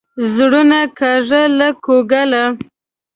زړونه 0.35 0.79
کاږي 0.97 1.43
له 1.57 1.69
کوګله. 1.83 2.43